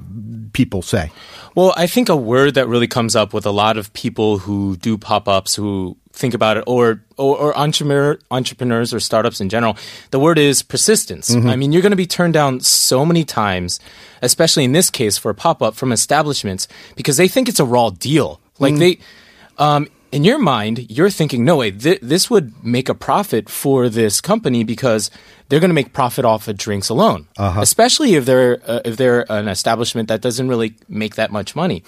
people 0.53 0.81
say? 0.81 1.11
Well, 1.53 1.73
I 1.77 1.85
think 1.85 2.09
a 2.09 2.15
word 2.15 2.55
that 2.55 2.67
really 2.67 2.87
comes 2.87 3.15
up 3.15 3.33
with 3.33 3.45
a 3.45 3.51
lot 3.51 3.77
of 3.77 3.93
people 3.93 4.39
who 4.39 4.75
do 4.77 4.97
pop 4.97 5.27
ups, 5.27 5.53
who 5.53 5.97
think 6.19 6.33
about 6.35 6.57
it, 6.57 6.63
or, 6.67 7.01
or, 7.17 7.37
or 7.37 7.57
entrepreneur, 7.57 8.19
entrepreneurs 8.29 8.93
or 8.93 8.99
startups 8.99 9.41
in 9.41 9.49
general, 9.49 9.77
the 10.11 10.19
word 10.19 10.37
is 10.37 10.61
persistence. 10.61 11.33
I 11.49 11.55
mean, 11.55 11.71
you're 11.71 11.81
going 11.81 11.91
to 11.91 12.03
be 12.05 12.05
turned 12.05 12.33
down 12.33 12.59
so 12.59 13.05
many 13.05 13.23
times, 13.23 13.79
especially 14.21 14.65
in 14.65 14.73
this 14.73 14.89
case 14.89 15.17
for 15.17 15.31
a 15.31 15.35
pop 15.35 15.61
up 15.61 15.75
from 15.75 15.91
establishments, 15.91 16.67
because 16.95 17.17
they 17.17 17.27
think 17.27 17.49
it's 17.49 17.59
a 17.59 17.65
raw 17.65 17.89
deal. 17.89 18.39
Like 18.59 18.73
they, 18.79 18.99
um, 19.57 19.87
in 20.11 20.23
your 20.23 20.39
mind, 20.39 20.89
you're 20.89 21.09
thinking, 21.09 21.45
no 21.45 21.57
way, 21.57 21.71
th- 21.71 22.01
this 22.01 22.29
would 22.29 22.51
make 22.63 22.89
a 22.89 22.95
profit 22.95 23.49
for 23.49 23.89
this 23.89 24.21
company 24.21 24.63
because 24.63 25.11
they're 25.49 25.59
going 25.59 25.69
to 25.69 25.75
make 25.75 25.93
profit 25.93 26.25
off 26.25 26.47
of 26.47 26.57
drinks 26.57 26.89
alone, 26.89 27.27
especially 27.37 28.15
if 28.15 28.25
they're 28.25 28.61
uh, 28.65 28.81
if 28.85 28.97
they're 28.97 29.29
an 29.31 29.47
establishment 29.47 30.07
that 30.07 30.21
doesn't 30.21 30.47
really 30.47 30.75
make 30.87 31.15
that 31.15 31.31
much 31.31 31.55
money. 31.55 31.83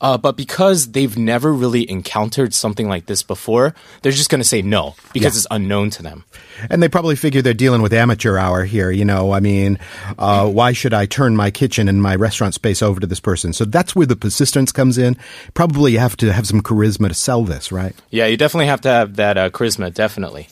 Uh, 0.00 0.18
but 0.18 0.36
because 0.36 0.92
they've 0.92 1.16
never 1.16 1.52
really 1.52 1.88
encountered 1.88 2.52
something 2.52 2.88
like 2.88 3.06
this 3.06 3.22
before, 3.22 3.74
they're 4.02 4.12
just 4.12 4.28
going 4.28 4.40
to 4.40 4.46
say 4.46 4.60
no 4.60 4.94
because 5.14 5.36
it's 5.36 5.46
unknown 5.50 5.88
to 5.88 6.02
them. 6.02 6.24
And 6.68 6.82
they 6.82 6.88
probably 6.88 7.16
figure 7.16 7.40
they're 7.40 7.54
dealing 7.54 7.80
with 7.80 7.92
amateur 7.92 8.36
hour 8.36 8.64
here. 8.64 8.90
You 8.90 9.04
know, 9.04 9.32
I 9.32 9.40
mean, 9.40 9.78
uh, 10.18 10.48
why 10.50 10.72
should 10.72 10.92
I 10.92 11.06
turn 11.06 11.36
my 11.36 11.50
kitchen 11.50 11.88
and 11.88 12.02
my 12.02 12.16
restaurant 12.16 12.52
space 12.52 12.82
over 12.82 13.00
to 13.00 13.06
this 13.06 13.20
person? 13.20 13.52
So 13.52 13.64
that's 13.64 13.96
where 13.96 14.06
the 14.06 14.16
persistence 14.16 14.72
comes 14.72 14.98
in. 14.98 15.16
Probably 15.54 15.92
you 15.92 16.00
have 16.00 16.16
to 16.18 16.32
have 16.32 16.46
some 16.46 16.60
charisma 16.60 17.08
to 17.08 17.14
sell 17.14 17.44
this, 17.44 17.72
right? 17.72 17.94
Yeah, 18.10 18.26
you 18.26 18.36
definitely 18.36 18.66
have 18.66 18.82
to 18.82 18.88
have 18.88 19.16
that 19.16 19.38
uh, 19.38 19.50
charisma, 19.50 19.94
definitely. 19.94 20.48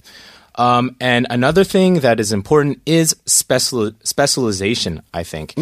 Um, 0.57 0.97
and 1.01 1.27
another 1.31 1.65
thing 1.65 2.01
that 2.01 2.21
is 2.21 2.33
important 2.33 2.81
is 2.87 3.17
special 3.27 3.93
specialization. 4.05 5.03
I 5.15 5.23
think 5.25 5.55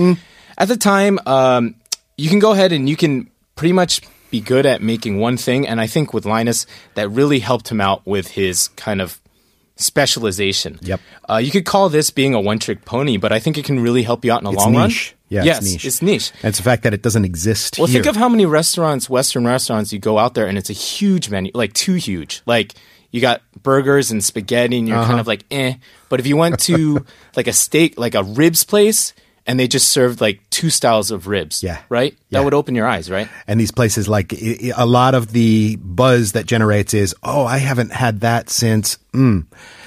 at 0.58 0.68
the 0.68 0.76
time, 0.76 1.18
um, 1.26 1.76
you 2.16 2.28
can 2.28 2.38
go 2.38 2.52
ahead 2.52 2.72
and 2.72 2.88
you 2.88 2.96
can 2.96 3.30
pretty 3.56 3.72
much 3.72 4.00
be 4.30 4.40
good 4.40 4.66
at 4.66 4.82
making 4.82 5.18
one 5.18 5.36
thing. 5.36 5.66
And 5.66 5.80
I 5.80 5.86
think 5.86 6.12
with 6.14 6.24
Linus, 6.26 6.66
that 6.94 7.08
really 7.08 7.38
helped 7.40 7.68
him 7.68 7.80
out 7.80 8.06
with 8.06 8.28
his 8.28 8.68
kind 8.76 9.00
of 9.00 9.20
specialization. 9.76 10.78
Yep. 10.82 11.00
Uh, 11.28 11.36
you 11.38 11.50
could 11.50 11.64
call 11.64 11.88
this 11.88 12.10
being 12.10 12.34
a 12.34 12.40
one 12.40 12.58
trick 12.58 12.84
pony, 12.84 13.16
but 13.16 13.32
I 13.32 13.38
think 13.38 13.58
it 13.58 13.64
can 13.64 13.80
really 13.80 14.02
help 14.02 14.24
you 14.24 14.32
out 14.32 14.40
in 14.40 14.44
the 14.44 14.52
It's 14.52 14.60
long 14.62 14.72
niche. 14.72 15.14
run. 15.14 15.16
Yeah, 15.30 15.44
yes, 15.44 15.58
it's 15.62 15.72
niche. 15.72 15.84
It's 15.84 16.02
niche. 16.02 16.32
And 16.42 16.48
it's 16.50 16.58
the 16.58 16.64
fact 16.64 16.82
that 16.82 16.92
it 16.94 17.02
doesn't 17.02 17.24
exist 17.24 17.78
Well, 17.78 17.86
here. 17.86 18.02
think 18.02 18.14
of 18.14 18.16
how 18.16 18.28
many 18.28 18.46
restaurants, 18.46 19.08
Western 19.08 19.46
restaurants, 19.46 19.92
you 19.92 19.98
go 19.98 20.18
out 20.18 20.34
there 20.34 20.46
and 20.46 20.58
it's 20.58 20.70
a 20.70 20.74
huge 20.74 21.30
menu, 21.30 21.50
like 21.54 21.72
too 21.72 21.94
huge. 21.94 22.42
Like 22.46 22.74
you 23.10 23.20
got 23.20 23.42
burgers 23.62 24.10
and 24.10 24.22
spaghetti 24.22 24.78
and 24.78 24.88
you're 24.88 24.96
Uh-huh. 24.96 25.08
kind 25.08 25.20
of 25.20 25.26
like, 25.26 25.44
eh. 25.50 25.74
But 26.08 26.20
if 26.20 26.26
you 26.26 26.36
went 26.36 26.58
to 26.60 27.04
like 27.36 27.46
a 27.46 27.52
steak, 27.52 27.98
like 27.98 28.14
a 28.14 28.22
ribs 28.22 28.64
place, 28.64 29.12
and 29.46 29.58
they 29.58 29.66
just 29.68 29.88
served 29.88 30.20
like 30.20 30.40
two 30.50 30.70
styles 30.70 31.10
of 31.10 31.26
ribs, 31.26 31.62
Yeah. 31.62 31.78
right? 31.88 32.12
Yeah. 32.28 32.38
That 32.38 32.44
would 32.44 32.54
open 32.54 32.74
your 32.74 32.86
eyes, 32.86 33.10
right? 33.10 33.28
and 33.46 33.58
these 33.60 33.70
places, 33.72 34.08
like 34.08 34.32
a 34.32 34.86
lot 34.86 35.14
of 35.14 35.32
the 35.32 35.76
buzz 35.76 36.32
that 36.32 36.46
generates 36.46 36.94
is, 36.94 37.14
oh, 37.22 37.44
I 37.44 37.58
haven't 37.58 37.92
had 37.92 38.20
that 38.20 38.50
since. 38.50 38.98
Mm. 39.12 39.46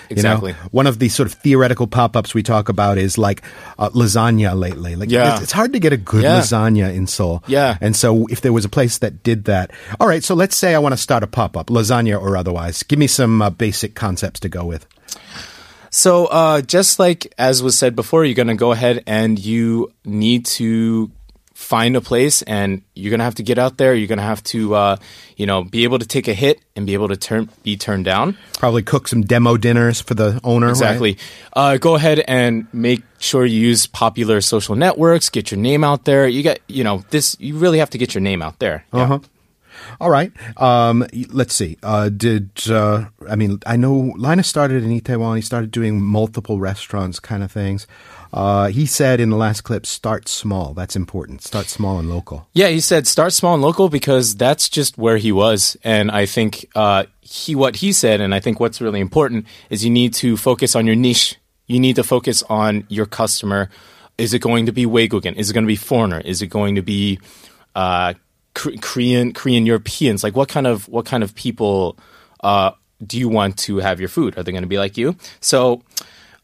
You 0.09 0.17
know? 0.21 0.33
exactly. 0.33 0.51
One 0.71 0.85
of 0.85 0.99
the 0.99 1.07
sort 1.09 1.27
of 1.27 1.33
theoretical 1.33 1.87
pop-ups 1.87 2.33
we 2.35 2.43
talk 2.43 2.69
about 2.69 2.97
is 2.97 3.17
like 3.17 3.41
uh, 3.79 3.89
lasagna 3.91 4.53
lately. 4.59 4.95
Like 4.95 5.09
Yeah. 5.09 5.33
it's, 5.33 5.43
it's 5.43 5.51
hard 5.51 5.73
to 5.73 5.79
get 5.79 5.93
a 5.93 5.97
good 5.97 6.23
Yeah. 6.23 6.39
lasagna 6.41 6.93
in 6.93 7.07
Seoul. 7.07 7.41
Yeah. 7.47 7.77
And 7.81 7.95
so 7.95 8.27
if 8.27 8.41
there 8.41 8.53
was 8.53 8.65
a 8.65 8.69
place 8.69 8.97
that 8.99 9.23
did 9.23 9.45
that, 9.45 9.71
all 9.99 10.07
right. 10.07 10.23
So 10.23 10.35
let's 10.35 10.55
say 10.57 10.75
I 10.75 10.79
want 10.79 10.93
to 10.93 10.97
start 10.97 11.23
a 11.23 11.27
pop-up, 11.27 11.67
lasagna 11.67 12.21
or 12.21 12.35
otherwise. 12.37 12.83
Give 12.83 12.99
me 12.99 13.07
some 13.07 13.41
uh, 13.41 13.49
basic 13.49 13.95
concepts 13.95 14.39
to 14.41 14.49
go 14.49 14.65
with. 14.65 14.85
So, 15.93 16.25
uh, 16.25 16.61
just 16.61 16.97
like 16.97 17.31
as 17.37 17.61
was 17.61 17.77
said 17.77 17.95
before, 17.95 18.25
you're 18.25 18.33
going 18.33 18.47
to 18.47 18.55
go 18.55 18.71
ahead 18.71 19.03
and 19.05 19.37
you 19.37 19.93
need 20.03 20.47
to 20.57 21.11
find 21.53 21.95
a 21.95 22.01
place 22.01 22.41
and 22.41 22.81
you're 22.95 23.11
going 23.11 23.19
to 23.19 23.23
have 23.23 23.35
to 23.35 23.43
get 23.43 23.59
out 23.59 23.77
there. 23.77 23.93
You're 23.93 24.07
going 24.07 24.17
to 24.17 24.23
have 24.23 24.43
to, 24.45 24.73
uh, 24.73 24.97
you 25.37 25.45
know, 25.45 25.63
be 25.63 25.83
able 25.83 25.99
to 25.99 26.05
take 26.07 26.27
a 26.27 26.33
hit 26.33 26.59
and 26.75 26.87
be 26.87 26.95
able 26.95 27.09
to 27.09 27.15
turn, 27.15 27.47
be 27.61 27.77
turned 27.77 28.05
down. 28.05 28.35
Probably 28.57 28.81
cook 28.81 29.07
some 29.07 29.21
demo 29.21 29.55
dinners 29.55 30.01
for 30.01 30.15
the 30.15 30.41
owner. 30.43 30.65
right? 30.65 30.71
Exactly. 30.71 31.17
Uh, 31.53 31.77
go 31.77 31.93
ahead 31.93 32.23
and 32.27 32.67
make 32.73 33.03
sure 33.19 33.45
you 33.45 33.59
use 33.59 33.85
popular 33.85 34.41
social 34.41 34.75
networks, 34.75 35.29
get 35.29 35.51
your 35.51 35.59
name 35.59 35.83
out 35.83 36.05
there. 36.05 36.27
You 36.27 36.41
got, 36.41 36.57
you 36.67 36.83
know, 36.83 37.03
this, 37.11 37.37
you 37.39 37.55
really 37.55 37.77
have 37.77 37.91
to 37.91 37.99
get 37.99 38.15
your 38.15 38.21
name 38.21 38.41
out 38.41 38.57
there. 38.57 38.83
Yeah. 38.91 39.03
Uh-huh. 39.03 39.19
All 39.99 40.09
right. 40.09 40.31
Um, 40.57 41.05
let's 41.29 41.53
see. 41.53 41.77
Uh, 41.83 42.09
did 42.09 42.49
uh, 42.69 43.05
I 43.29 43.35
mean 43.35 43.59
I 43.65 43.75
know 43.75 44.13
Linus 44.17 44.47
started 44.47 44.83
in 44.83 44.99
Itaewon. 44.99 45.35
He 45.35 45.41
started 45.41 45.71
doing 45.71 46.01
multiple 46.01 46.59
restaurants, 46.59 47.19
kind 47.19 47.43
of 47.43 47.51
things. 47.51 47.87
Uh, 48.33 48.69
he 48.69 48.85
said 48.87 49.19
in 49.19 49.29
the 49.29 49.35
last 49.37 49.61
clip, 49.61 49.85
"Start 49.85 50.27
small. 50.27 50.73
That's 50.73 50.95
important. 50.95 51.43
Start 51.43 51.67
small 51.67 51.99
and 51.99 52.09
local." 52.09 52.47
Yeah, 52.53 52.69
he 52.69 52.79
said 52.79 53.05
start 53.05 53.31
small 53.33 53.53
and 53.53 53.61
local 53.61 53.89
because 53.89 54.35
that's 54.35 54.69
just 54.69 54.97
where 54.97 55.17
he 55.17 55.31
was, 55.31 55.77
and 55.83 56.09
I 56.09 56.25
think 56.25 56.65
uh, 56.75 57.05
he 57.21 57.55
what 57.55 57.77
he 57.77 57.93
said, 57.93 58.21
and 58.21 58.33
I 58.33 58.39
think 58.39 58.59
what's 58.59 58.81
really 58.81 58.99
important 58.99 59.45
is 59.69 59.85
you 59.85 59.91
need 59.91 60.13
to 60.15 60.35
focus 60.35 60.75
on 60.75 60.87
your 60.87 60.95
niche. 60.95 61.35
You 61.67 61.79
need 61.79 61.95
to 61.95 62.03
focus 62.03 62.43
on 62.49 62.85
your 62.89 63.05
customer. 63.05 63.69
Is 64.17 64.33
it 64.33 64.39
going 64.39 64.65
to 64.65 64.71
be 64.71 64.85
Weigugan? 64.85 65.35
Is 65.35 65.49
it 65.49 65.53
going 65.53 65.63
to 65.63 65.67
be 65.67 65.75
foreigner? 65.75 66.19
Is 66.19 66.41
it 66.41 66.47
going 66.47 66.75
to 66.75 66.81
be 66.81 67.19
uh, 67.75 68.13
Korean 68.53 69.33
Korean 69.33 69.65
Europeans? 69.65 70.23
Like 70.23 70.35
what 70.35 70.49
kind 70.49 70.67
of 70.67 70.87
what 70.87 71.05
kind 71.05 71.23
of 71.23 71.33
people 71.35 71.97
uh, 72.41 72.71
do 73.05 73.17
you 73.17 73.29
want 73.29 73.57
to 73.59 73.77
have 73.77 73.99
your 73.99 74.09
food? 74.09 74.37
Are 74.37 74.43
they 74.43 74.51
going 74.51 74.63
to 74.63 74.67
be 74.67 74.77
like 74.77 74.97
you? 74.97 75.15
So 75.41 75.81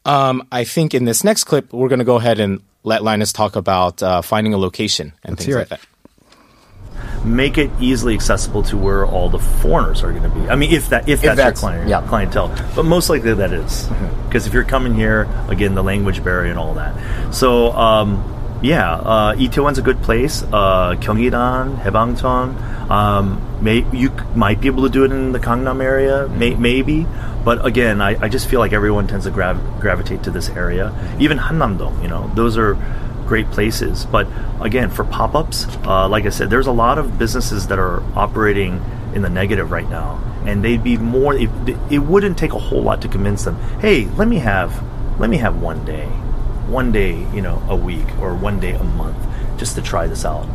um, 0.04 0.46
I 0.50 0.64
think 0.64 0.94
in 0.94 1.04
this 1.04 1.24
next 1.24 1.44
clip 1.44 1.72
we're 1.72 1.88
going 1.88 1.98
to 2.00 2.04
go 2.04 2.16
ahead 2.16 2.40
and 2.40 2.60
let 2.82 3.02
Linus 3.02 3.32
talk 3.32 3.56
about 3.56 4.02
uh, 4.02 4.22
finding 4.22 4.54
a 4.54 4.58
location 4.58 5.12
and 5.22 5.32
Let's 5.36 5.44
things 5.44 5.56
like 5.56 5.66
it. 5.66 5.68
that. 5.70 7.26
make 7.26 7.58
it 7.58 7.70
easily 7.80 8.14
accessible 8.14 8.62
to 8.64 8.76
where 8.78 9.04
all 9.06 9.28
the 9.28 9.38
foreigners 9.38 10.02
are 10.02 10.10
going 10.10 10.22
to 10.22 10.30
be. 10.30 10.40
I 10.48 10.56
mean, 10.56 10.72
if 10.72 10.88
that 10.88 11.06
if, 11.08 11.20
that's, 11.20 11.36
that's- 11.36 11.60
your 11.62 11.70
client, 11.70 11.88
yeah. 11.88 12.06
clientele, 12.08 12.48
but 12.74 12.84
most 12.84 13.10
likely 13.10 13.34
that 13.34 13.52
is 13.52 13.88
because 14.26 14.46
if 14.46 14.54
you're 14.54 14.64
coming 14.64 14.94
here 14.94 15.28
again, 15.48 15.74
the 15.74 15.82
language 15.82 16.24
barrier 16.24 16.50
and 16.50 16.58
all 16.58 16.74
that. 16.74 17.34
So 17.34 17.72
um, 17.72 18.24
yeah, 18.62 18.92
uh, 18.92 19.34
Itaewon's 19.34 19.78
a 19.78 19.82
good 19.82 20.02
place. 20.02 20.42
Uh, 20.42 20.96
Gyeongridan, 20.98 22.90
um, 22.90 23.64
may 23.64 23.86
you 23.92 24.10
might 24.34 24.60
be 24.60 24.66
able 24.66 24.82
to 24.82 24.90
do 24.90 25.04
it 25.04 25.12
in 25.12 25.32
the 25.32 25.38
Gangnam 25.38 25.82
area, 25.82 26.28
may, 26.28 26.54
maybe. 26.54 27.06
But 27.44 27.64
again, 27.64 28.02
I, 28.02 28.22
I 28.22 28.28
just 28.28 28.48
feel 28.48 28.60
like 28.60 28.72
everyone 28.72 29.06
tends 29.06 29.24
to 29.24 29.30
grav- 29.30 29.80
gravitate 29.80 30.24
to 30.24 30.30
this 30.30 30.50
area. 30.50 30.92
Even 31.18 31.38
Hannam-dong, 31.38 32.02
you 32.02 32.08
know, 32.08 32.30
those 32.34 32.58
are 32.58 32.76
great 33.26 33.50
places. 33.50 34.04
But 34.04 34.26
again, 34.60 34.90
for 34.90 35.04
pop 35.04 35.34
ups, 35.34 35.66
uh, 35.86 36.08
like 36.08 36.26
I 36.26 36.30
said, 36.30 36.50
there's 36.50 36.66
a 36.66 36.72
lot 36.72 36.98
of 36.98 37.18
businesses 37.18 37.68
that 37.68 37.78
are 37.78 38.02
operating 38.14 38.82
in 39.14 39.22
the 39.22 39.30
negative 39.30 39.70
right 39.70 39.88
now. 39.88 40.22
And 40.44 40.62
they'd 40.64 40.82
be 40.82 40.98
more, 40.98 41.34
it, 41.34 41.48
it 41.90 42.00
wouldn't 42.00 42.36
take 42.36 42.52
a 42.52 42.58
whole 42.58 42.82
lot 42.82 43.00
to 43.02 43.08
convince 43.08 43.44
them, 43.44 43.56
hey, 43.80 44.06
let 44.16 44.28
me 44.28 44.38
have, 44.38 44.82
let 45.18 45.30
me 45.30 45.38
have 45.38 45.62
one 45.62 45.84
day, 45.84 46.08
one 46.70 46.92
day, 46.92 47.18
you 47.34 47.42
know, 47.42 47.62
a 47.68 47.76
week 47.76 48.06
or 48.20 48.34
one 48.34 48.60
day 48.60 48.72
a 48.72 48.84
month 48.84 49.18
just 49.58 49.74
to 49.76 49.82
try 49.82 50.06
this 50.06 50.24
out. 50.24 50.46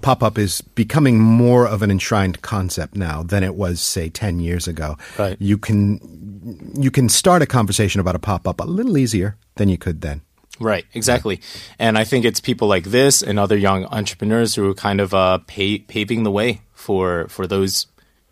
Pop-up 0.00 0.38
is 0.38 0.60
becoming 0.60 1.18
more 1.18 1.66
of 1.66 1.82
an 1.82 1.90
enshrined 1.90 2.40
concept 2.40 2.94
now 2.94 3.22
than 3.22 3.42
it 3.42 3.56
was, 3.56 3.80
say, 3.80 4.08
ten 4.08 4.38
years 4.38 4.68
ago. 4.68 4.96
Right. 5.18 5.36
You 5.40 5.58
can 5.58 6.72
you 6.78 6.90
can 6.90 7.08
start 7.08 7.42
a 7.42 7.46
conversation 7.46 8.00
about 8.00 8.14
a 8.14 8.18
pop-up 8.18 8.60
a 8.60 8.64
little 8.64 8.96
easier 8.96 9.36
than 9.56 9.68
you 9.68 9.76
could 9.76 10.00
then. 10.00 10.22
Right, 10.60 10.86
exactly. 10.94 11.40
And 11.78 11.98
I 11.98 12.04
think 12.04 12.24
it's 12.24 12.40
people 12.40 12.68
like 12.68 12.84
this 12.84 13.22
and 13.22 13.38
other 13.38 13.56
young 13.56 13.84
entrepreneurs 13.86 14.54
who 14.54 14.68
are 14.70 14.74
kind 14.74 15.00
of 15.00 15.12
uh, 15.12 15.38
pa- 15.38 15.82
paving 15.88 16.22
the 16.22 16.30
way 16.30 16.62
for 16.72 17.26
for 17.28 17.46
those 17.46 17.86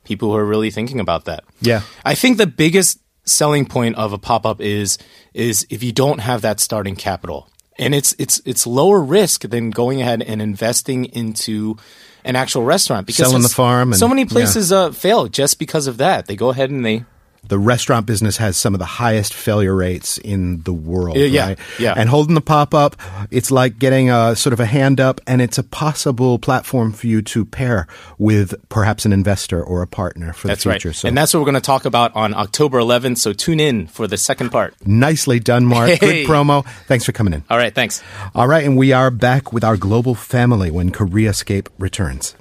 people 0.04 0.30
who 0.30 0.36
are 0.36 0.44
really 0.44 0.70
thinking 0.70 1.00
about 1.00 1.24
that. 1.24 1.44
Yeah. 1.60 1.82
I 2.04 2.14
think 2.14 2.38
the 2.38 2.46
biggest 2.46 3.00
selling 3.26 3.66
point 3.66 3.96
of 3.96 4.12
a 4.12 4.18
pop 4.18 4.46
up 4.46 4.60
is 4.60 4.98
is 5.34 5.66
if 5.68 5.82
you 5.82 5.92
don't 5.92 6.20
have 6.20 6.42
that 6.42 6.60
starting 6.60 6.96
capital, 6.96 7.48
and 7.78 7.94
it's 7.94 8.14
it's 8.18 8.40
it's 8.44 8.66
lower 8.66 9.00
risk 9.00 9.42
than 9.42 9.70
going 9.70 10.00
ahead 10.00 10.22
and 10.22 10.40
investing 10.40 11.04
into 11.06 11.76
an 12.24 12.36
actual 12.36 12.64
restaurant 12.64 13.06
because 13.06 13.28
Selling 13.28 13.42
the 13.42 13.48
farm 13.48 13.92
and- 13.92 13.98
so 13.98 14.08
many 14.08 14.22
yeah. 14.22 14.28
places 14.28 14.72
uh, 14.72 14.90
fail 14.92 15.26
just 15.28 15.58
because 15.58 15.86
of 15.86 15.98
that. 15.98 16.26
They 16.26 16.36
go 16.36 16.48
ahead 16.50 16.70
and 16.70 16.84
they 16.84 17.04
the 17.48 17.58
restaurant 17.58 18.06
business 18.06 18.36
has 18.38 18.56
some 18.56 18.74
of 18.74 18.78
the 18.78 18.84
highest 18.86 19.34
failure 19.34 19.74
rates 19.74 20.18
in 20.18 20.62
the 20.62 20.72
world. 20.72 21.16
Yeah, 21.16 21.24
yeah, 21.26 21.46
right? 21.46 21.58
yeah. 21.78 21.94
And 21.96 22.08
holding 22.08 22.34
the 22.34 22.40
pop 22.40 22.74
up, 22.74 22.96
it's 23.30 23.50
like 23.50 23.78
getting 23.78 24.10
a 24.10 24.34
sort 24.36 24.52
of 24.52 24.60
a 24.60 24.66
hand 24.66 25.00
up, 25.00 25.20
and 25.26 25.40
it's 25.40 25.58
a 25.58 25.62
possible 25.62 26.38
platform 26.38 26.92
for 26.92 27.06
you 27.06 27.22
to 27.22 27.44
pair 27.44 27.86
with 28.18 28.54
perhaps 28.68 29.04
an 29.04 29.12
investor 29.12 29.62
or 29.62 29.82
a 29.82 29.86
partner 29.86 30.32
for 30.32 30.48
that's 30.48 30.64
the 30.64 30.70
future. 30.70 30.88
right, 30.88 30.96
So 30.96 31.08
and 31.08 31.16
that's 31.16 31.32
what 31.34 31.40
we're 31.40 31.46
going 31.46 31.54
to 31.54 31.60
talk 31.60 31.84
about 31.84 32.14
on 32.16 32.34
October 32.34 32.78
11th. 32.78 33.18
So 33.18 33.32
tune 33.32 33.60
in 33.60 33.86
for 33.86 34.06
the 34.06 34.16
second 34.16 34.50
part. 34.50 34.74
nicely 34.86 35.38
done, 35.40 35.64
Mark. 35.66 35.90
Hey. 35.90 35.96
Good 36.24 36.26
promo. 36.26 36.64
Thanks 36.86 37.04
for 37.04 37.12
coming 37.12 37.32
in. 37.34 37.44
All 37.50 37.58
right, 37.58 37.74
thanks. 37.74 38.02
All 38.34 38.46
right, 38.48 38.64
and 38.64 38.76
we 38.76 38.92
are 38.92 39.10
back 39.10 39.52
with 39.52 39.64
our 39.64 39.76
global 39.76 40.14
family 40.14 40.70
when 40.70 40.90
Koreascape 40.90 41.68
returns. 41.78 42.34